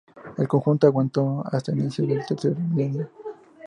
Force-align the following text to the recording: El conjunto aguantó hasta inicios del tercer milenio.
El 0.39 0.47
conjunto 0.47 0.87
aguantó 0.87 1.43
hasta 1.45 1.71
inicios 1.73 2.07
del 2.07 2.25
tercer 2.25 2.55
milenio. 2.55 3.07